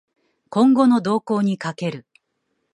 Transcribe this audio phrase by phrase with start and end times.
[0.49, 2.07] 今後の動向に賭ける